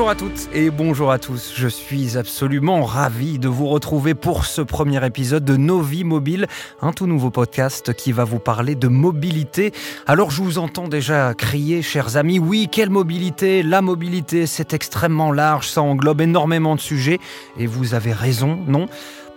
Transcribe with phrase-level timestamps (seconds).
[0.00, 1.52] Bonjour à toutes et bonjour à tous.
[1.54, 6.46] Je suis absolument ravi de vous retrouver pour ce premier épisode de Nos vies mobiles,
[6.80, 9.74] un tout nouveau podcast qui va vous parler de mobilité.
[10.06, 13.62] Alors je vous entends déjà crier, chers amis, oui, quelle mobilité?
[13.62, 17.20] La mobilité, c'est extrêmement large, ça englobe énormément de sujets
[17.58, 18.86] et vous avez raison, non?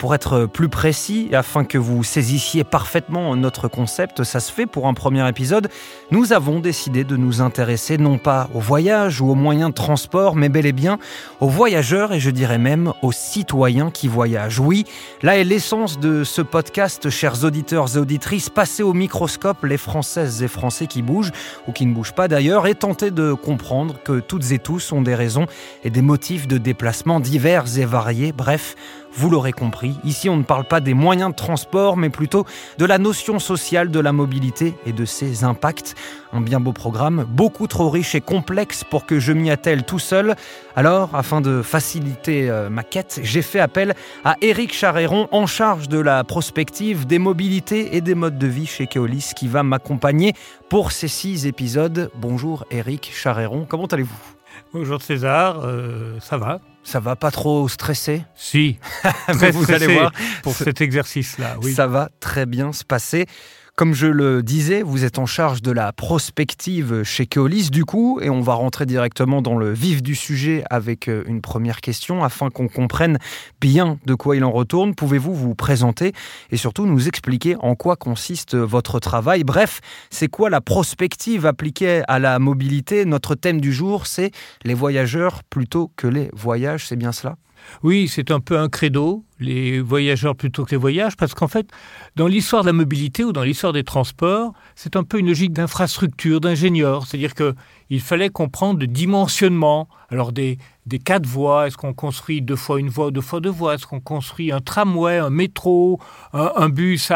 [0.04, 4.90] Pour être plus précis, afin que vous saisissiez parfaitement notre concept, ça se fait pour
[4.90, 5.70] un premier épisode,
[6.12, 10.36] nous avons décidé de nous intéresser non pas au voyage ou aux moyens de transport,
[10.36, 11.00] mais bel et bien
[11.40, 14.60] aux voyageurs et je dirais même aux citoyens qui voyagent.
[14.60, 14.84] Oui,
[15.22, 20.44] là est l'essence de ce podcast, chers auditeurs et auditrices, passez au microscope les Françaises
[20.44, 21.32] et Français qui bougent,
[21.66, 25.02] ou qui ne bougent pas d'ailleurs, et tentez de comprendre que toutes et tous ont
[25.02, 25.46] des raisons
[25.86, 28.76] et des motifs de déplacement divers et variés, bref,
[29.16, 32.46] vous l'aurez compris, ici on ne parle pas des moyens de transport, mais plutôt
[32.78, 35.96] de la notion sociale de la mobilité et de ses impacts.
[36.32, 40.00] Un bien beau programme, beaucoup trop riche et complexe pour que je m'y attelle tout
[40.00, 40.36] seul.
[40.76, 43.94] Alors, afin de faciliter euh, ma quête, j'ai fait appel
[44.26, 48.66] à Éric Charéron, en charge de la prospective des mobilités et des modes de vie
[48.66, 50.34] chez Keolis, qui va m'accompagner
[50.70, 52.10] pour ces six épisodes.
[52.16, 54.43] Bonjour Éric Charéron, comment allez-vous?
[54.74, 58.78] Bonjour César, euh, ça va ça va pas trop stresser Si,
[59.28, 61.58] très vous allez voir pour cet exercice-là.
[61.62, 61.74] Oui.
[61.74, 63.28] Ça va très bien se passer.
[63.76, 68.20] Comme je le disais, vous êtes en charge de la prospective chez Keolis, du coup,
[68.22, 72.24] et on va rentrer directement dans le vif du sujet avec euh, une première question
[72.24, 73.18] afin qu'on comprenne
[73.60, 74.94] bien de quoi il en retourne.
[74.94, 76.14] Pouvez-vous vous présenter
[76.52, 79.44] et surtout nous expliquer en quoi consiste votre travail?
[79.44, 83.06] Bref, c'est quoi la prospective appliquée à la mobilité?
[83.06, 84.30] Notre thème du jour, c'est
[84.66, 87.38] les voyageurs plutôt que les voyages, c'est bien cela?
[87.84, 91.68] Oui, c'est un peu un credo, les voyageurs plutôt que les voyages, parce qu'en fait,
[92.16, 95.52] dans l'histoire de la mobilité ou dans l'histoire des transports, c'est un peu une logique
[95.52, 97.06] d'infrastructure, d'ingénieur.
[97.06, 99.88] C'est-à-dire qu'il fallait comprendre le dimensionnement.
[100.10, 103.50] Alors, des, des quatre voies, est-ce qu'on construit deux fois une voie, deux fois deux
[103.50, 103.76] voies?
[103.76, 106.00] Est-ce qu'on construit un tramway, un métro,
[106.34, 107.12] un, bus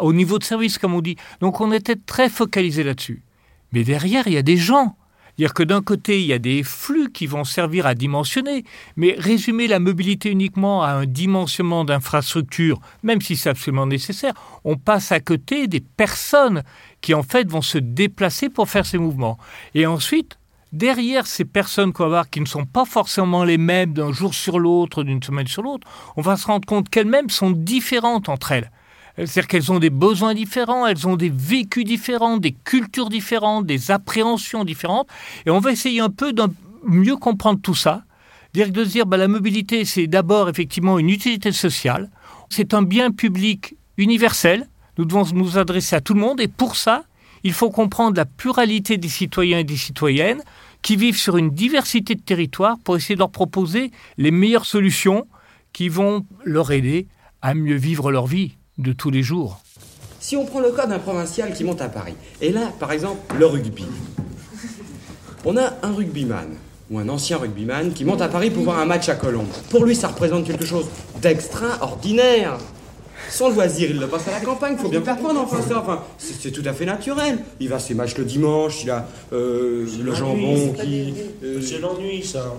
[0.00, 1.16] au niveau de service, comme on dit?
[1.40, 3.22] Donc, on était très focalisé là-dessus.
[3.72, 4.96] Mais derrière, il y a des gens
[5.38, 8.64] dire que d'un côté, il y a des flux qui vont servir à dimensionner,
[8.96, 14.34] mais résumer la mobilité uniquement à un dimensionnement d'infrastructure, même si c'est absolument nécessaire,
[14.64, 16.62] on passe à côté des personnes
[17.00, 19.38] qui en fait vont se déplacer pour faire ces mouvements.
[19.74, 20.38] Et ensuite,
[20.72, 24.34] derrière ces personnes qu'on va voir qui ne sont pas forcément les mêmes d'un jour
[24.34, 28.52] sur l'autre, d'une semaine sur l'autre, on va se rendre compte qu'elles-mêmes sont différentes entre
[28.52, 28.70] elles.
[29.16, 33.90] C'est-à-dire qu'elles ont des besoins différents, elles ont des vécus différents, des cultures différentes, des
[33.90, 35.08] appréhensions différentes.
[35.44, 36.44] Et on va essayer un peu de
[36.84, 38.04] mieux comprendre tout ça.
[38.54, 42.10] De se dire, bah, la mobilité, c'est d'abord effectivement une utilité sociale.
[42.50, 44.68] C'est un bien public universel.
[44.98, 46.40] Nous devons nous adresser à tout le monde.
[46.40, 47.04] Et pour ça,
[47.44, 50.42] il faut comprendre la pluralité des citoyens et des citoyennes
[50.82, 55.26] qui vivent sur une diversité de territoires pour essayer de leur proposer les meilleures solutions
[55.72, 57.06] qui vont leur aider
[57.40, 59.60] à mieux vivre leur vie de tous les jours.
[60.20, 63.18] Si on prend le cas d'un provincial qui monte à Paris, et là, par exemple,
[63.38, 63.86] le rugby.
[65.44, 66.48] On a un rugbyman,
[66.90, 69.48] ou un ancien rugbyman, qui monte à Paris pour voir un match à Colombes.
[69.70, 70.86] Pour lui, ça représente quelque chose
[71.20, 72.58] d'extraordinaire.
[73.30, 75.80] Son loisir, il le passe à la campagne, faut bien faire prendre enfin ça.
[75.80, 77.38] Enfin, c'est tout à fait naturel.
[77.60, 81.14] Il va à ses matchs le dimanche, il a euh, le jambon qui.
[81.42, 82.52] Euh, c'est l'ennui, ça.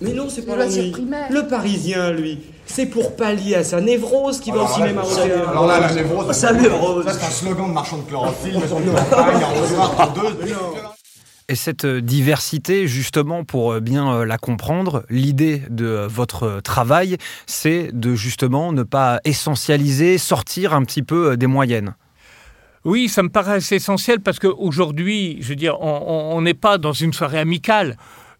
[0.00, 0.92] Mais non, c'est pas l'ennui.
[1.30, 5.02] Le Parisien, lui, c'est pour pallier à sa névrose qui va au cinéma
[5.48, 7.06] Alors là, la névrose, sa névrose.
[7.06, 8.80] c'est un slogan de marchand de chlorophylle, pour
[10.14, 10.46] deux.
[11.48, 17.18] Et cette euh, diversité, justement, pour euh, bien euh, la comprendre, l'idée de votre travail,
[17.46, 21.94] c'est de justement ne pas essentialiser, sortir un petit peu des moyennes.
[22.84, 26.92] Oui, ça me paraît assez essentiel parce qu'aujourd'hui, je veux dire, on n'est pas dans
[26.92, 27.96] une soirée amicale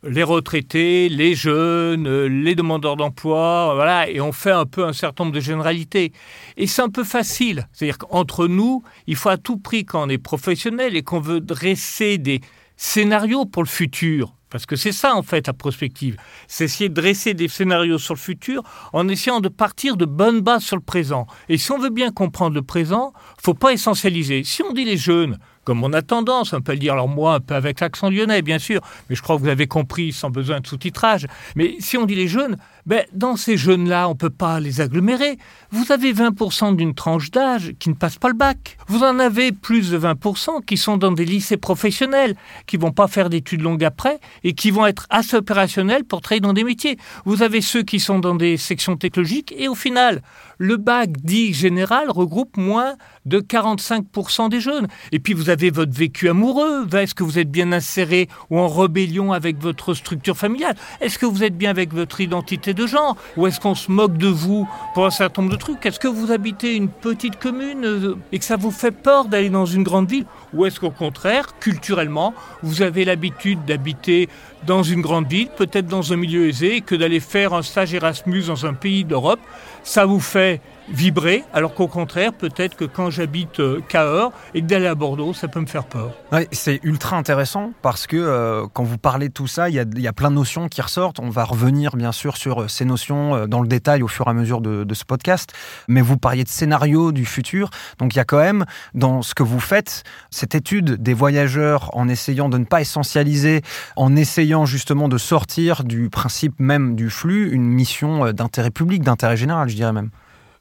[0.09, 5.25] les retraités, les jeunes, les demandeurs d'emploi, voilà, et on fait un peu un certain
[5.25, 6.13] nombre de généralités.
[6.57, 7.69] Et c'est un peu facile.
[7.73, 11.41] C'est-à-dire qu'entre nous, il faut à tout prix, quand on est professionnel et qu'on veut
[11.41, 12.41] dresser des
[12.77, 16.17] scénarios pour le futur, parce que c'est ça, en fait, la prospective.
[16.47, 18.63] C'est essayer de dresser des scénarios sur le futur
[18.93, 21.27] en essayant de partir de bonnes bases sur le présent.
[21.49, 23.13] Et si on veut bien comprendre le présent,
[23.43, 24.45] faut pas essentialiser.
[24.45, 27.35] Si on dit les jeunes, comme on a tendance, on peut le dire, alors moi,
[27.35, 28.81] un peu avec l'accent lyonnais, bien sûr,
[29.11, 31.27] mais je crois que vous avez compris sans besoin de sous-titrage.
[31.57, 34.81] Mais si on dit les jeunes, ben, dans ces jeunes-là, on ne peut pas les
[34.81, 35.39] agglomérer.
[35.73, 38.79] Vous avez 20% d'une tranche d'âge qui ne passe pas le bac.
[38.87, 42.37] Vous en avez plus de 20% qui sont dans des lycées professionnels,
[42.67, 46.41] qui vont pas faire d'études longues après et qui vont être assez opérationnels pour travailler
[46.41, 46.97] dans des métiers.
[47.25, 50.23] Vous avez ceux qui sont dans des sections technologiques et au final,
[50.59, 52.95] le bac dit général regroupe moins
[53.25, 54.87] de 45% des jeunes.
[55.11, 56.87] Et puis vous avez votre vécu amoureux.
[56.95, 60.77] Est-ce que vous êtes bien inséré ou en rébellion avec votre structure familiale?
[61.01, 64.17] Est-ce que vous êtes bien avec votre identité de genre Ou est-ce qu'on se moque
[64.17, 65.85] de vous pour un certain nombre de trucs?
[65.85, 69.51] Est-ce que vous habitez une petite commune euh, et que ça vous fait peur d'aller
[69.51, 70.27] dans une grande ville?
[70.55, 74.29] Ou est-ce qu'au contraire, culturellement, vous avez l'habitude d'habiter
[74.65, 78.45] dans une grande ville, peut-être dans un milieu aisé, que d'aller faire un stage Erasmus
[78.45, 79.41] dans un pays d'Europe
[79.83, 84.67] Ça vous fait vibrer, alors qu'au contraire, peut-être que quand j'habite euh, Cahors et que
[84.67, 86.13] d'aller à Bordeaux, ça peut me faire peur.
[86.53, 90.13] c'est ultra intéressant parce que euh, quand vous parlez de tout ça, il y, a,
[90.13, 91.21] plein de notions qui ressortent.
[91.21, 94.31] On va revenir bien sûr sur euh, ces notions dans le détail au fur et
[94.31, 95.53] à mesure de, de ce podcast.
[95.89, 97.71] Mais vous parliez de scénario du futur.
[97.99, 101.91] Donc il y a quand même dans ce que vous faites cette étude des voyageurs
[101.97, 103.63] en essayant de ne pas essentialiser,
[103.97, 109.37] en essayant justement de sortir du principe même du flux, une mission d'intérêt public, d'intérêt
[109.37, 110.11] général, je dirais même.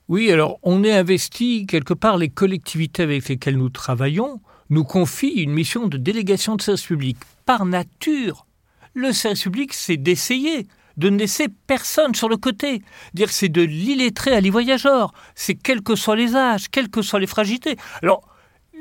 [0.08, 5.42] Oui, alors on est investi quelque part, les collectivités avec lesquelles nous travaillons nous confient
[5.42, 7.18] une mission de délégation de service public.
[7.46, 8.46] Par nature,
[8.94, 10.68] le service public, c'est d'essayer
[10.98, 12.82] de ne laisser personne sur le côté.
[13.28, 15.12] C'est de l'illettré à l'e-voyageur.
[15.34, 17.76] C'est quels que soient les âges, quelles que soient les fragilités.
[18.02, 18.28] Alors,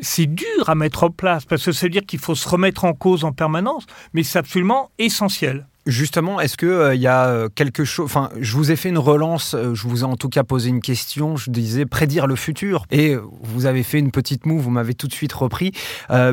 [0.00, 2.85] c'est dur à mettre en place parce que ça veut dire qu'il faut se remettre
[2.85, 5.67] en cause en permanence, mais c'est absolument essentiel.
[5.87, 8.07] Justement, est-ce qu'il euh, y a euh, quelque chose...
[8.07, 10.71] Enfin, je vous ai fait une relance, euh, je vous ai en tout cas posé
[10.71, 12.87] une question, je disais prédire le futur.
[12.91, 15.73] Et vous avez fait une petite moue, vous m'avez tout de suite repris,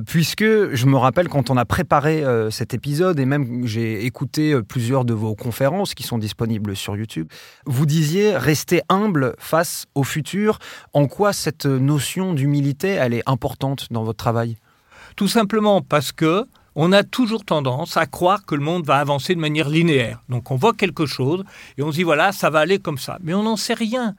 [0.05, 5.05] puisque je me rappelle quand on a préparé cet épisode, et même j'ai écouté plusieurs
[5.05, 7.27] de vos conférences qui sont disponibles sur YouTube,
[7.65, 10.59] vous disiez rester humble face au futur.
[10.93, 14.57] En quoi cette notion d'humilité, elle est importante dans votre travail?
[15.15, 16.45] Tout simplement parce que
[16.75, 20.21] on a toujours tendance à croire que le monde va avancer de manière linéaire.
[20.29, 21.43] Donc on voit quelque chose
[21.77, 23.17] et on se dit voilà, ça va aller comme ça.
[23.21, 24.15] Mais on n'en sait rien.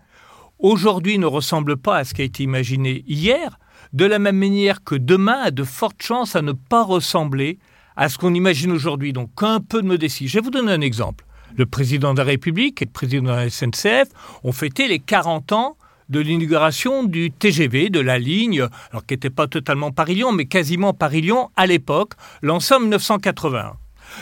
[0.58, 3.58] Aujourd'hui ne ressemble pas à ce qui a été imaginé hier,
[3.92, 7.58] de la même manière que demain a de fortes chances à ne pas ressembler
[7.96, 9.12] à ce qu'on imagine aujourd'hui.
[9.12, 10.28] Donc un peu de modestie.
[10.28, 11.24] Je vais vous donner un exemple.
[11.56, 14.08] Le président de la République et le président de la SNCF
[14.42, 15.76] ont fêté les 40 ans
[16.08, 20.92] de l'inauguration du TGV, de la ligne, alors qui n'était pas totalement Paris-Lyon, mais quasiment
[20.92, 22.12] Paris-Lyon à l'époque,
[22.42, 23.74] lancée en 1981.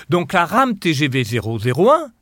[0.08, 2.12] Donc la rame TGV 001,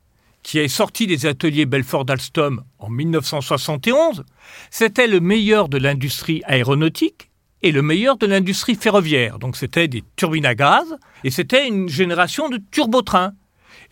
[0.43, 4.25] qui est sortie des ateliers Belfort-d'Alstom en 1971,
[4.71, 7.31] c'était le meilleur de l'industrie aéronautique
[7.63, 9.39] et le meilleur de l'industrie ferroviaire.
[9.39, 13.33] Donc c'était des turbines à gaz et c'était une génération de turbotrains.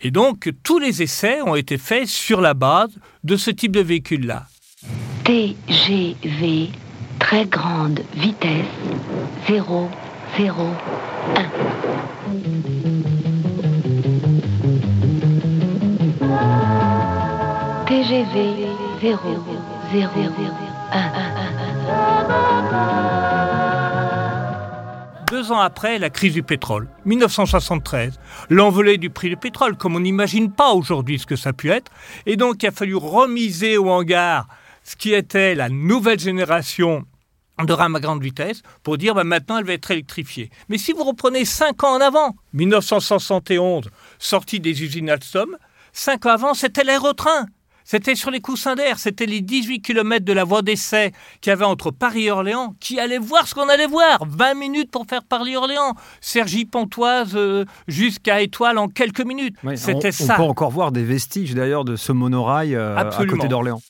[0.01, 3.81] Et donc tous les essais ont été faits sur la base de ce type de
[3.81, 4.47] véhicule-là.
[5.27, 6.69] TGV,
[7.19, 8.63] très grande vitesse,
[9.49, 9.89] 0,
[10.37, 10.67] 0,
[11.35, 11.41] 1.
[17.87, 18.67] TGV
[19.01, 19.19] 0,
[19.91, 20.09] 0,
[20.93, 21.11] 1.
[25.29, 28.17] Deux ans après la crise du pétrole, 1973,
[28.49, 31.69] l'envolée du prix du pétrole, comme on n'imagine pas aujourd'hui ce que ça a pu
[31.69, 31.91] être,
[32.25, 34.47] et donc il a fallu remiser au hangar
[34.87, 37.03] ce qui était la nouvelle génération
[37.61, 40.49] de rames à grande vitesse pour dire bah, maintenant elle va être électrifiée.
[40.69, 45.57] Mais si vous reprenez 5 ans en avant, 1971, sortie des usines Alstom,
[45.91, 47.47] 5 ans avant c'était l'aérotrain.
[47.83, 51.53] C'était sur les coussins d'air, c'était les 18 km de la voie d'essai qu'il y
[51.53, 54.25] avait entre Paris et Orléans, qui allait voir ce qu'on allait voir?
[54.27, 55.95] 20 minutes pour faire Paris-Orléans.
[56.19, 59.55] Sergi Pontoise euh, jusqu'à Étoile en quelques minutes.
[59.75, 60.33] c'était ça.
[60.33, 63.81] On peut encore voir des vestiges d'ailleurs de ce monorail euh, à côté d'Orléans.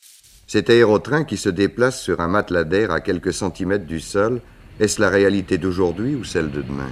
[0.50, 4.40] Cet aérotrain qui se déplace sur un matelas d'air à quelques centimètres du sol,
[4.80, 6.88] est-ce la réalité d'aujourd'hui ou celle de demain?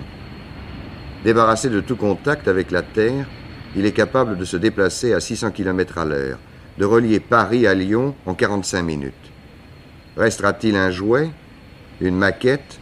[1.24, 3.26] Débarrassé de tout contact avec la Terre,
[3.74, 6.38] il est capable de se déplacer à 600 km à l'heure,
[6.76, 9.14] de relier Paris à Lyon en 45 minutes.
[10.18, 11.30] Restera-t-il un jouet,
[12.02, 12.78] une maquette,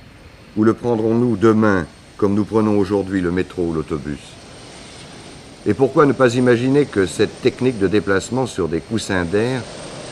[0.57, 4.19] ou le prendrons-nous demain comme nous prenons aujourd'hui le métro ou l'autobus?
[5.66, 9.62] Et pourquoi ne pas imaginer que cette technique de déplacement sur des coussins d'air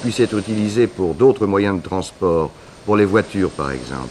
[0.02, 2.50] puisse être utilisé pour d'autres moyens de transport,
[2.84, 4.10] pour les voitures par exemple.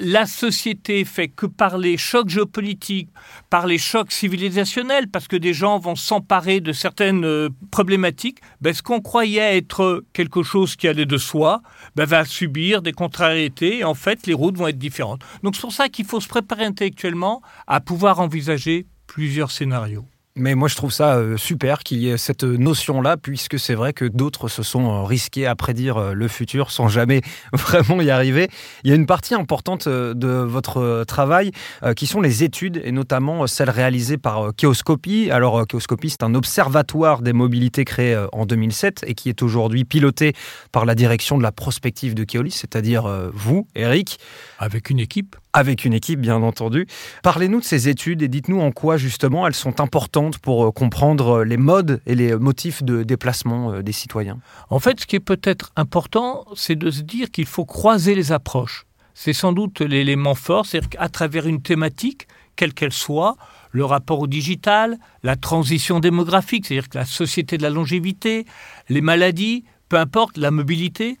[0.00, 3.08] La société fait que par les chocs géopolitiques,
[3.50, 8.72] par les chocs civilisationnels, parce que des gens vont s'emparer de certaines euh, problématiques, ben,
[8.72, 11.62] ce qu'on croyait être quelque chose qui allait de soi
[11.96, 15.22] ben, va subir des contrariétés et en fait les routes vont être différentes.
[15.42, 20.04] Donc c'est pour ça qu'il faut se préparer intellectuellement à pouvoir envisager plusieurs scénarios.
[20.38, 23.92] Mais moi, je trouve ça euh, super qu'il y ait cette notion-là, puisque c'est vrai
[23.92, 28.10] que d'autres se sont euh, risqués à prédire euh, le futur sans jamais vraiment y
[28.10, 28.48] arriver.
[28.84, 31.50] Il y a une partie importante de votre travail
[31.96, 35.30] qui sont les études, et notamment celles réalisées par Chaoscopy.
[35.30, 40.34] Alors, Chaoscopy, c'est un observatoire des mobilités créé en 2007 et qui est aujourd'hui piloté
[40.72, 44.18] par la direction de la prospective de Keolis, c'est-à-dire vous, Eric.
[44.58, 45.36] Avec une équipe.
[45.52, 46.86] Avec une équipe, bien entendu.
[47.22, 51.38] Parlez-nous de ces études et dites-nous en quoi, justement, elles sont importantes pour euh, comprendre
[51.38, 54.38] euh, les modes et les motifs de déplacement euh, des citoyens.
[54.70, 58.32] En fait, ce qui est peut-être important, c'est de se dire qu'il faut croiser les
[58.32, 58.84] approches.
[59.14, 63.36] C'est sans doute l'élément fort, c'est-à-dire qu'à travers une thématique, quelle qu'elle soit,
[63.70, 68.46] le rapport au digital, la transition démographique, c'est-à-dire que la société de la longévité,
[68.88, 71.18] les maladies, peu importe, la mobilité,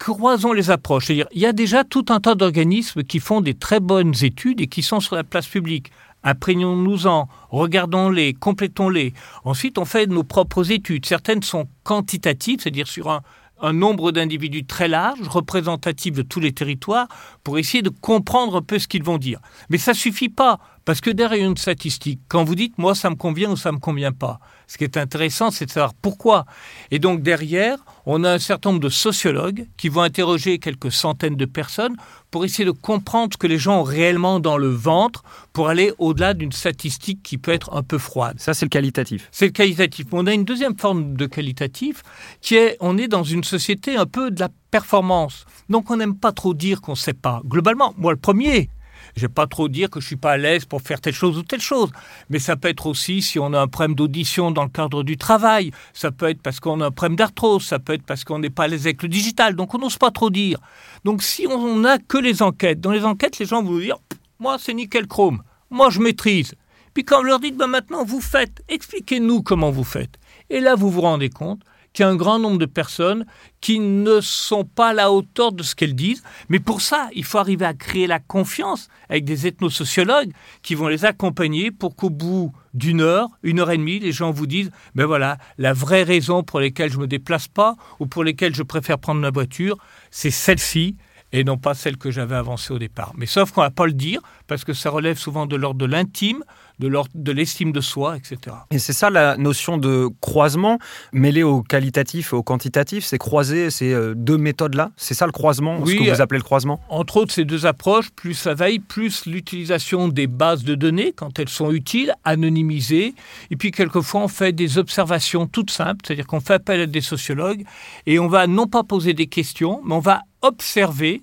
[0.00, 1.10] croisons les approches.
[1.10, 4.66] Il y a déjà tout un tas d'organismes qui font des très bonnes études et
[4.66, 5.92] qui sont sur la place publique.
[6.24, 9.12] Imprégnons-nous-en, regardons-les, complétons-les.
[9.44, 11.06] Ensuite, on fait nos propres études.
[11.06, 13.20] Certaines sont quantitatives, c'est-à-dire sur un,
[13.62, 17.08] un nombre d'individus très large, représentatif de tous les territoires,
[17.44, 19.40] pour essayer de comprendre un peu ce qu'ils vont dire.
[19.68, 23.16] Mais ça suffit pas, parce que derrière une statistique, quand vous dites moi ça me
[23.16, 26.46] convient ou ça me convient pas, ce qui est intéressant, c'est de savoir pourquoi.
[26.90, 31.36] Et donc derrière, on a un certain nombre de sociologues qui vont interroger quelques centaines
[31.36, 31.96] de personnes
[32.30, 35.92] pour essayer de comprendre ce que les gens ont réellement dans le ventre, pour aller
[35.98, 38.36] au-delà d'une statistique qui peut être un peu froide.
[38.38, 39.28] Ça, c'est le qualitatif.
[39.32, 40.06] C'est le qualitatif.
[40.12, 42.02] On a une deuxième forme de qualitatif
[42.40, 45.44] qui est, on est dans une société un peu de la performance.
[45.68, 47.42] Donc on n'aime pas trop dire qu'on ne sait pas.
[47.44, 48.70] Globalement, moi le premier,
[49.16, 51.38] je vais pas trop dire que je suis pas à l'aise pour faire telle chose
[51.38, 51.90] ou telle chose.
[52.28, 55.16] Mais ça peut être aussi si on a un problème d'audition dans le cadre du
[55.16, 55.72] travail.
[55.92, 57.64] Ça peut être parce qu'on a un problème d'arthrose.
[57.64, 59.54] Ça peut être parce qu'on n'est pas à l'aise avec le digital.
[59.54, 60.58] Donc on n'ose pas trop dire.
[61.04, 63.96] Donc si on n'a que les enquêtes, dans les enquêtes, les gens vont dire,
[64.38, 65.42] moi c'est nickel chrome.
[65.70, 66.54] Moi je maîtrise.
[66.94, 70.18] Puis quand vous leur dites, ben maintenant vous faites, expliquez-nous comment vous faites.
[70.48, 71.60] Et là vous vous rendez compte
[71.92, 73.26] qu'il y a un grand nombre de personnes
[73.60, 76.22] qui ne sont pas à la hauteur de ce qu'elles disent.
[76.48, 80.32] Mais pour ça, il faut arriver à créer la confiance avec des ethnosociologues
[80.62, 84.30] qui vont les accompagner pour qu'au bout d'une heure, une heure et demie, les gens
[84.30, 88.24] vous disent, ben voilà, la vraie raison pour laquelle je me déplace pas ou pour
[88.24, 89.76] lesquelles je préfère prendre ma voiture,
[90.10, 90.96] c'est celle-ci
[91.32, 93.12] et non pas celle que j'avais avancée au départ.
[93.16, 95.78] Mais sauf qu'on ne va pas le dire, parce que ça relève souvent de l'ordre
[95.78, 96.44] de l'intime,
[96.80, 98.56] de l'ordre de l'estime de soi, etc.
[98.70, 100.78] Et c'est ça la notion de croisement
[101.12, 104.90] mêlé au qualitatif et au quantitatif, c'est croiser ces euh, deux méthodes-là.
[104.96, 106.80] C'est ça le croisement, Oui, ce que vous euh, appelez le croisement?
[106.88, 111.38] Entre autres, ces deux approches, plus ça veille, plus l'utilisation des bases de données, quand
[111.38, 113.14] elles sont utiles, anonymisées.
[113.50, 117.00] Et puis, quelquefois, on fait des observations toutes simples, c'est-à-dire qu'on fait appel à des
[117.02, 117.64] sociologues
[118.06, 121.22] et on va non pas poser des questions, mais on va observer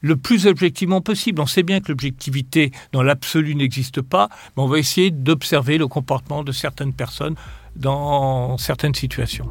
[0.00, 1.40] le plus objectivement possible.
[1.40, 5.88] On sait bien que l'objectivité dans l'absolu n'existe pas, mais on va essayer d'observer le
[5.88, 7.34] comportement de certaines personnes
[7.76, 9.46] dans certaines situations.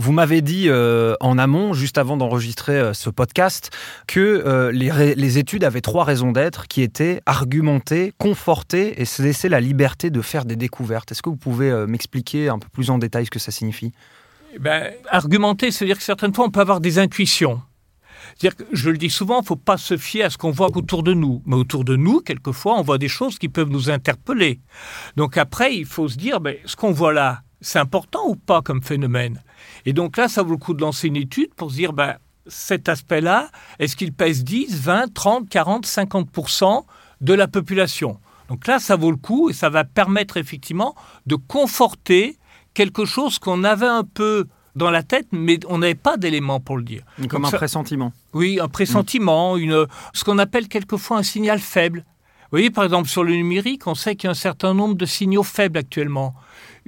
[0.00, 3.70] Vous m'avez dit euh, en amont, juste avant d'enregistrer euh, ce podcast,
[4.06, 9.48] que euh, les, études avaient trois raisons d'être qui étaient argumenter, conforter et se laisser
[9.48, 11.10] la liberté de faire des découvertes.
[11.10, 13.90] Est-ce que vous pouvez m'expliquer un peu plus en détail ce que ça signifie?
[14.54, 17.60] Eh ben, argumenter, c'est-à-dire que certaines fois, on peut avoir des intuitions.
[18.36, 20.52] C'est-à-dire que, je le dis souvent, il ne faut pas se fier à ce qu'on
[20.52, 21.42] voit autour de nous.
[21.44, 24.60] Mais autour de nous, quelquefois, on voit des choses qui peuvent nous interpeller.
[25.16, 28.62] Donc après, il faut se dire, ben, ce qu'on voit là, c'est important ou pas
[28.62, 29.42] comme phénomène?
[29.86, 32.16] Et donc là, ça vaut le coup de lancer une étude pour se dire, ben,
[32.46, 36.84] cet aspect-là, est-ce qu'il pèse 10, 20, 30, 40, 50%
[37.20, 38.18] de la population?
[38.48, 40.94] Donc là, ça vaut le coup et ça va permettre effectivement
[41.26, 42.38] de conforter
[42.74, 44.46] quelque chose qu'on avait un peu
[44.76, 47.02] dans la tête, mais on n'avait pas d'éléments pour le dire.
[47.28, 48.12] Comme un ça- pressentiment.
[48.32, 52.04] oui, un pressentiment, une, ce qu'on appelle quelquefois un signal faible.
[52.44, 54.94] Vous voyez, par exemple, sur le numérique, on sait qu'il y a un certain nombre
[54.94, 56.34] de signaux faibles actuellement.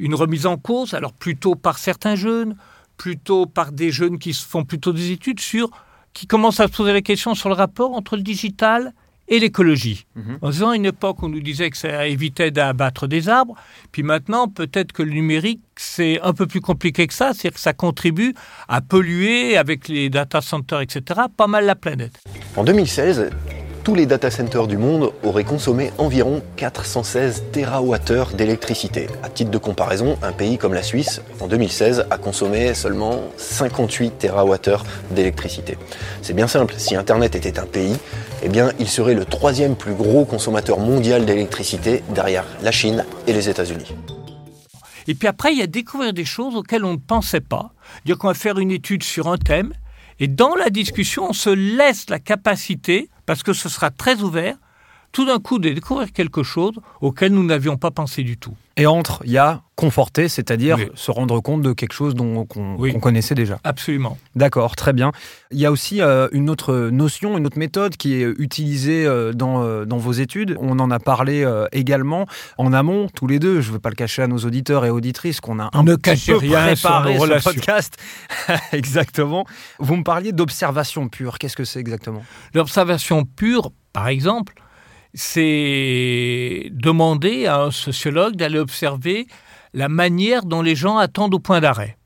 [0.01, 2.57] Une remise en cause, alors plutôt par certains jeunes,
[2.97, 5.71] plutôt par des jeunes qui se font plutôt des études sur,
[6.15, 8.95] qui commencent à se poser la question sur le rapport entre le digital
[9.29, 10.07] et l'écologie.
[10.41, 13.55] En disant à une époque, on nous disait que ça évitait d'abattre des arbres,
[13.93, 17.61] puis maintenant, peut-être que le numérique, c'est un peu plus compliqué que ça, c'est-à-dire que
[17.61, 18.35] ça contribue
[18.69, 22.19] à polluer avec les data centers, etc., pas mal la planète.
[22.57, 23.31] En 2016,
[23.83, 29.07] tous les data centers du monde auraient consommé environ 416 TWh d'électricité.
[29.23, 34.19] À titre de comparaison, un pays comme la Suisse, en 2016, a consommé seulement 58
[34.19, 35.79] TWh d'électricité.
[36.23, 37.97] C'est bien simple, si Internet était un pays,
[38.43, 43.33] eh bien, il serait le troisième plus gros consommateur mondial d'électricité derrière la Chine et
[43.33, 43.95] les États-Unis.
[45.09, 47.73] Et puis après, il y a découvrir des choses auxquelles on ne pensait pas.
[48.05, 49.73] Dire qu'on va faire une étude sur un thème,
[50.23, 54.57] et dans la discussion, on se laisse la capacité, parce que ce sera très ouvert,
[55.13, 58.55] tout d'un coup de découvrir quelque chose auquel nous n'avions pas pensé du tout.
[58.77, 60.89] Et entre, il y a conforter, c'est-à-dire Oui.
[60.95, 62.99] se rendre compte de quelque chose dont qu'on Oui.
[63.01, 63.59] connaissait déjà.
[63.65, 64.17] Absolument.
[64.37, 65.11] D'accord, très bien.
[65.51, 69.33] Il y a aussi euh, une autre notion, une autre méthode qui est utilisée euh,
[69.33, 70.57] dans, euh, dans vos études.
[70.61, 72.27] On en a parlé également
[72.59, 73.61] en amont, tous les deux.
[73.61, 75.97] Je ne veux pas le cacher à nos auditeurs et auditrices qu'on a un Ne
[75.97, 77.97] petit peu rien sur préparé nos ce podcast.
[78.73, 79.45] exactement.
[79.79, 81.39] Vous me parliez d'observation pure.
[81.39, 82.23] Qu'est-ce que c'est exactement?
[82.55, 84.55] L'observation pure, par exemple,
[85.15, 89.27] c'est demander à un sociologue d'aller observer
[89.75, 91.97] la manière dont les gens attendent au point d'arrêt.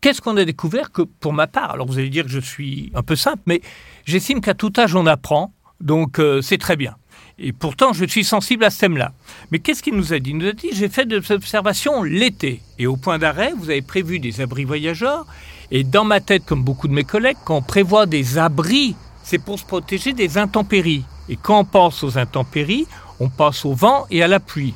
[0.00, 2.90] Qu'est-ce qu'on a découvert que, pour ma part, alors vous allez dire que je suis
[2.94, 3.60] un peu simple, mais
[4.06, 6.96] j'estime qu'à tout âge on apprend, donc euh, c'est très bien.
[7.42, 9.12] Et pourtant, je suis sensible à ce thème-là.
[9.50, 10.30] Mais qu'est-ce qu'il nous a dit?
[10.30, 12.60] Il nous a dit j'ai fait des observations l'été.
[12.78, 15.26] Et au point d'arrêt, vous avez prévu des abris voyageurs.
[15.70, 18.94] Et dans ma tête, comme beaucoup de mes collègues, quand on prévoit des abris,
[19.30, 21.04] c'est pour se protéger des intempéries.
[21.28, 22.88] Et quand on pense aux intempéries,
[23.20, 24.74] on pense au vent et à la pluie.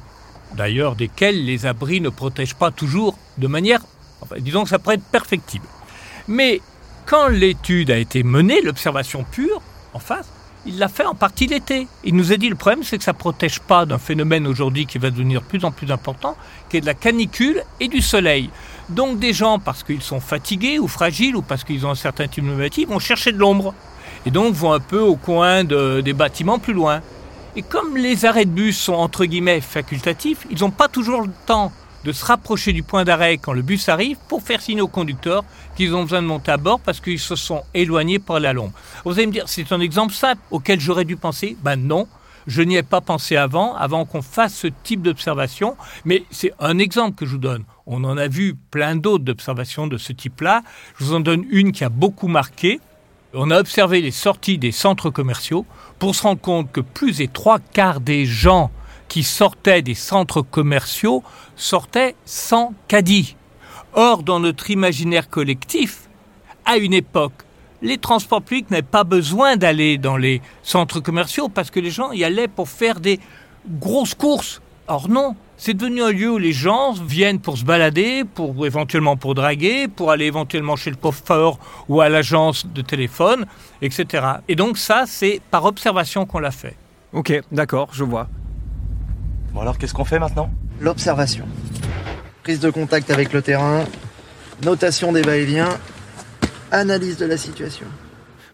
[0.55, 3.81] D'ailleurs, desquels les abris ne protègent pas toujours de manière.
[4.21, 5.67] Enfin, disons que ça pourrait être perfectible.
[6.29, 6.61] Mais
[7.05, 9.61] quand l'étude a été menée, l'observation pure,
[9.93, 10.29] en face,
[10.67, 11.89] il l'a fait en partie l'été.
[12.05, 14.87] Il nous a dit le problème, c'est que ça ne protège pas d'un phénomène aujourd'hui
[14.87, 16.37] qui va devenir de plus en plus important,
[16.71, 18.51] qui est de la canicule et du soleil.
[18.89, 22.29] Donc des gens, parce qu'ils sont fatigués ou fragiles ou parce qu'ils ont un certain
[22.29, 23.75] type de vont chercher de l'ombre.
[24.27, 27.01] Et donc vont un peu au coin de- des bâtiments plus loin.
[27.57, 31.31] Et comme les arrêts de bus sont entre guillemets facultatifs, ils n'ont pas toujours le
[31.47, 31.73] temps
[32.05, 35.43] de se rapprocher du point d'arrêt quand le bus arrive pour faire signe au conducteur
[35.77, 38.53] qu'ils ont besoin de monter à bord parce qu'ils se sont éloignés pour aller à
[38.53, 38.73] l'ombre.
[39.05, 42.07] Vous allez me dire, c'est un exemple simple auquel j'aurais dû penser Ben non,
[42.47, 46.79] je n'y ai pas pensé avant, avant qu'on fasse ce type d'observation, mais c'est un
[46.79, 47.65] exemple que je vous donne.
[47.87, 50.63] On en a vu plein d'autres d'observations de ce type-là.
[50.99, 52.81] Je vous en donne une qui a beaucoup marqué.
[53.37, 55.67] On a observé les sorties des centres commerciaux
[55.99, 58.71] pour se rendre compte que plus des trois quarts des gens
[59.09, 61.25] qui sortaient des centres commerciaux
[61.57, 63.35] sortaient sans caddie.
[63.93, 66.09] Or, dans notre imaginaire collectif,
[66.65, 67.43] à une époque,
[67.83, 72.13] les transports publics n'avaient pas besoin d'aller dans les centres commerciaux parce que les gens
[72.13, 73.19] y allaient pour faire des
[73.69, 74.63] grosses courses.
[74.87, 79.17] Or non, c'est devenu un lieu où les gens viennent pour se balader, pour éventuellement
[79.17, 83.47] pour draguer, pour aller éventuellement chez le coiffeur ou à l'agence de téléphone,
[83.83, 84.27] etc.
[84.49, 86.77] Et donc ça, c'est par observation qu'on l'a fait.
[87.13, 88.29] Ok, d'accord, je vois.
[89.53, 90.51] Bon alors qu'est-ce qu'on fait maintenant?
[90.81, 91.47] L'observation.
[92.43, 93.85] Prise de contact avec le terrain,
[94.65, 95.79] notation des va-et-vient,
[96.73, 97.87] analyse de la situation.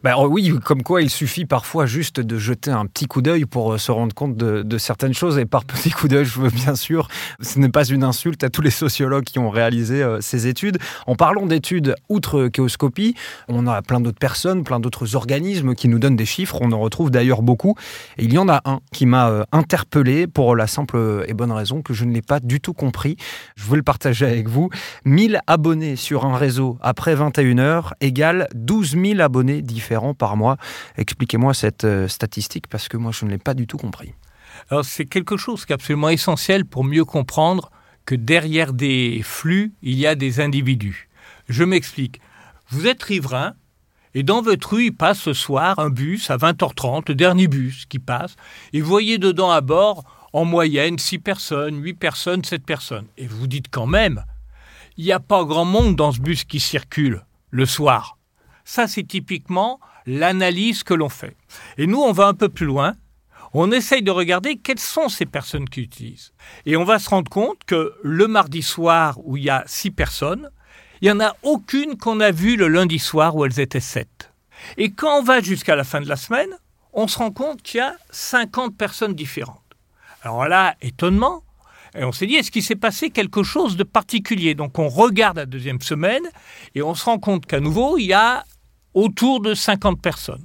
[0.07, 3.73] Euh, oui, comme quoi il suffit parfois juste de jeter un petit coup d'œil pour
[3.73, 5.39] euh, se rendre compte de, certaines choses.
[5.39, 7.09] Et par petit coup d'œil, je veux bien sûr,
[7.41, 10.79] ce n'est pas une insulte à tous les sociologues qui ont réalisé euh, ces études.
[11.07, 13.15] En parlant d'études, outre Chaoscopie,
[13.49, 16.59] on a plein d'autres personnes, plein d'autres organismes qui nous donnent des chiffres.
[16.61, 17.75] On en retrouve d'ailleurs beaucoup.
[18.17, 21.53] Et il y en a un qui m'a euh, interpellé pour la simple et bonne
[21.53, 23.17] raison que je ne l'ai pas du tout compris.
[23.57, 24.71] Je veux le partager avec vous.
[25.05, 30.57] 1000 abonnés sur un réseau après 21 heures égale 12 000 abonnés différents par mois.
[30.97, 34.15] Expliquez-moi cette euh, statistique parce que moi je ne l'ai pas du tout compris.
[34.71, 37.71] Alors c'est quelque chose qui est absolument essentiel pour mieux comprendre
[38.07, 41.09] que derrière des flux, il y a des individus.
[41.49, 42.21] Je m'explique.
[42.69, 43.55] Vous êtes riverain
[44.15, 47.87] et dans votre rue, il passe ce soir un bus à 20h30, le dernier bus
[47.87, 48.35] qui passe,
[48.73, 53.07] et vous voyez dedans à bord en moyenne 6 personnes, 8 personnes, 7 personnes.
[53.17, 54.25] Et vous vous dites quand même,
[54.97, 58.19] il n'y a pas grand monde dans ce bus qui circule le soir.
[58.71, 61.37] Ça, c'est typiquement l'analyse que l'on fait.
[61.77, 62.95] Et nous, on va un peu plus loin.
[63.53, 66.33] On essaye de regarder quelles sont ces personnes qui utilisent.
[66.67, 69.91] Et on va se rendre compte que le mardi soir, où il y a six
[69.91, 70.51] personnes,
[71.01, 74.33] il n'y en a aucune qu'on a vue le lundi soir où elles étaient sept.
[74.77, 76.57] Et quand on va jusqu'à la fin de la semaine,
[76.93, 79.59] on se rend compte qu'il y a 50 personnes différentes.
[80.23, 81.43] Alors là, étonnement,
[81.97, 84.55] on s'est dit, est-ce qu'il s'est passé quelque chose de particulier?
[84.55, 86.23] Donc on regarde la deuxième semaine
[86.77, 88.45] et on se rend compte qu'à nouveau, il y a
[88.95, 90.45] autour de 50 personnes.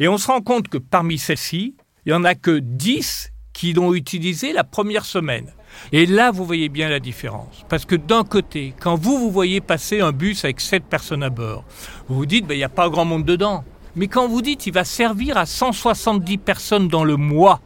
[0.00, 3.72] Et on se rend compte que parmi celles-ci, il n'y en a que 10 qui
[3.72, 5.52] l'ont utilisé la première semaine.
[5.92, 7.64] Et là, vous voyez bien la différence.
[7.68, 11.30] Parce que d'un côté, quand vous, vous voyez passer un bus avec 7 personnes à
[11.30, 11.64] bord,
[12.08, 13.64] vous vous dites, ben, il n'y a pas grand monde dedans.
[13.96, 17.60] Mais quand vous dites, il va servir à 170 personnes dans le mois,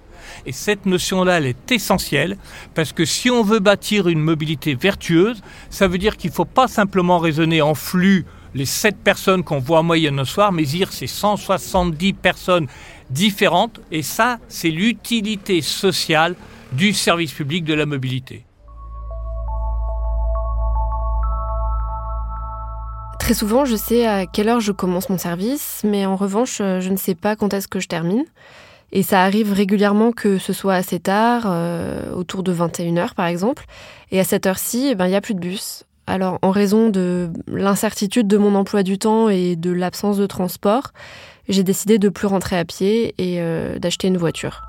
[0.44, 2.37] et cette notion-là, elle est essentielle,
[2.75, 5.40] parce que si on veut bâtir une mobilité vertueuse,
[5.71, 9.58] ça veut dire qu'il ne faut pas simplement raisonner en flux les 7 personnes qu'on
[9.58, 12.66] voit en moyenne au soir, dire c'est 170 personnes
[13.11, 16.34] différentes, et ça, c'est l'utilité sociale
[16.72, 18.44] du service public de la mobilité.
[23.18, 26.80] Très souvent, je sais à quelle heure je commence mon service, mais en revanche, euh,
[26.80, 28.24] je ne sais pas quand est-ce que je termine.
[28.90, 33.64] Et ça arrive régulièrement que ce soit assez tard, euh, autour de 21h par exemple.
[34.11, 35.84] Et à cette heure-ci, eh ben, il n'y a plus de bus.
[36.09, 40.92] Alors, en raison de l'incertitude de mon emploi du temps et de l'absence de transport,
[41.51, 44.62] j'ai décidé de plus rentrer à pied et euh, d'acheter une voiture.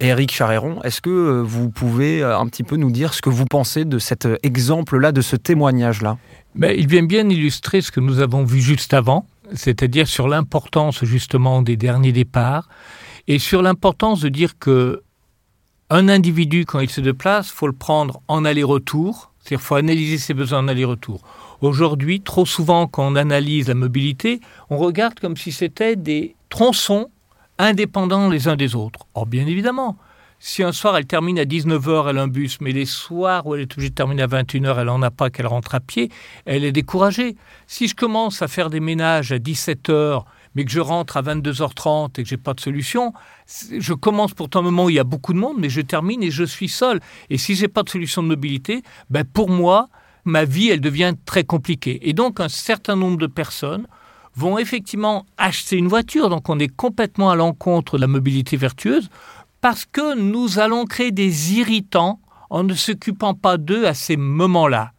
[0.00, 3.28] Éric Charéron, est-ce que euh, vous pouvez euh, un petit peu nous dire ce que
[3.28, 6.16] vous pensez de cet exemple-là, de ce témoignage-là?
[6.54, 11.04] Ben, Il vient bien illustrer ce que nous avons vu juste avant, c'est-à-dire sur l'importance
[11.04, 12.70] justement des derniers départs
[13.28, 15.02] et sur l'importance de dire que
[15.90, 20.34] un individu, quand il se déplace, faut le prendre en aller-retour, c'est-à-dire faut analyser ses
[20.34, 21.20] besoins en aller-retour.
[21.60, 27.10] Aujourd'hui, trop souvent, quand on analyse la mobilité, on regarde comme si c'était des tronçons
[27.58, 29.00] indépendants les uns des autres.
[29.14, 29.98] Or, bien évidemment,
[30.38, 33.54] si un soir elle termine à 19h, elle a un bus, mais les soirs où
[33.54, 36.08] elle est obligée de terminer à 21h, elle n'en a pas, qu'elle rentre à pied,
[36.46, 37.36] elle est découragée.
[37.66, 40.22] Si je commence à faire des ménages à 17h,
[40.54, 43.12] mais que je rentre à 22h30 et que j'ai pas de solution,
[43.78, 46.22] je commence pourtant un moment où il y a beaucoup de monde, mais je termine
[46.22, 47.00] et je suis seul.
[47.30, 49.88] Et si j'ai pas de solution de mobilité, ben pour moi,
[50.24, 52.08] ma vie, elle devient très compliquée.
[52.08, 53.86] Et donc, un certain nombre de personnes
[54.34, 59.10] vont effectivement acheter une voiture, donc on est complètement à l'encontre de la mobilité vertueuse,
[59.60, 64.92] parce que nous allons créer des irritants en ne s'occupant pas d'eux à ces moments-là.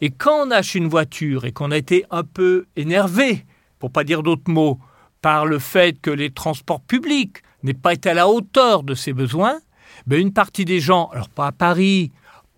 [0.00, 3.46] Et quand on achète une voiture et qu'on a été un peu énervé,
[3.78, 4.78] pour pas dire d'autres mots,
[5.22, 9.12] par le fait que les transports publics n'aient pas été à la hauteur de ses
[9.12, 9.60] besoins,
[10.06, 12.10] ben une partie des gens, alors pas à Paris,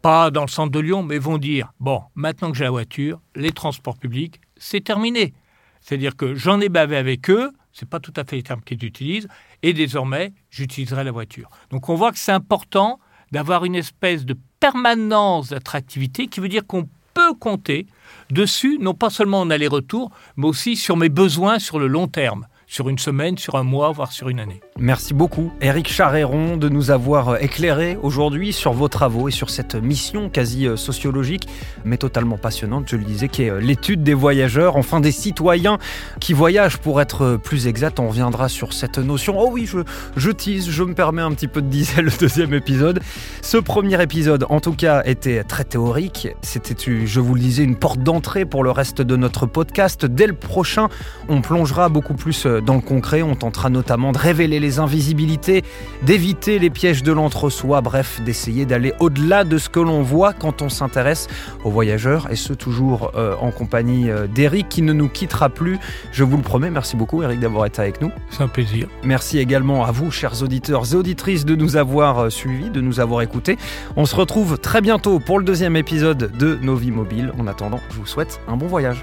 [0.03, 3.21] pas dans le centre de Lyon, mais vont dire bon, maintenant que j'ai la voiture,
[3.35, 5.35] les transports publics, c'est terminé.
[5.81, 8.85] C'est-à-dire que j'en ai bavé avec eux, c'est pas tout à fait les termes qu'ils
[8.85, 9.29] utilisent,
[9.63, 11.51] et désormais, j'utiliserai la voiture.
[11.71, 13.01] Donc on voit que c'est important
[13.33, 17.87] d'avoir une espèce de permanence d'attractivité qui veut dire qu'on peut compter
[18.31, 22.47] dessus, non pas seulement en aller-retour, mais aussi sur mes besoins sur le long terme
[22.67, 24.61] sur une semaine, sur un mois, voire sur une année.
[24.81, 29.49] Merci beaucoup, Eric Charéron, de nous avoir euh, éclairé aujourd'hui sur vos travaux et sur
[29.49, 31.47] cette mission quasi euh, sociologique,
[31.85, 35.79] mais totalement passionnante, je le disais, qui est euh, l'étude des voyageurs, enfin des citoyens
[36.19, 36.79] qui voyagent.
[36.79, 39.39] Pour être plus exact, on reviendra sur cette notion.
[39.39, 39.79] Oh oui, je,
[40.17, 43.01] je tease, je me permets un petit peu de diser le deuxième épisode.
[43.43, 46.27] Ce premier épisode, en tout cas, était très théorique.
[46.43, 46.75] C'était,
[47.07, 50.05] je vous le disais, une porte d'entrée pour le reste de notre podcast.
[50.05, 50.89] Dès le prochain,
[51.29, 55.63] on plongera beaucoup plus dans le concret, on tentera notamment de révéler les invisibilités,
[56.03, 60.63] d'éviter les pièges de l'entre-soi, bref, d'essayer d'aller au-delà de ce que l'on voit quand
[60.63, 61.29] on s'intéresse
[61.65, 65.79] aux voyageurs, et ce toujours euh, en compagnie euh, d'Eric qui ne nous quittera plus,
[66.13, 66.71] je vous le promets.
[66.71, 68.11] Merci beaucoup Eric d'avoir été avec nous.
[68.31, 68.89] C'est un plaisir.
[69.03, 73.01] Merci également à vous, chers auditeurs et auditrices, de nous avoir euh, suivis, de nous
[73.01, 73.59] avoir écoutés.
[73.97, 77.33] On se retrouve très bientôt pour le deuxième épisode de Nos vies mobiles.
[77.39, 79.03] En attendant, je vous souhaite un bon voyage.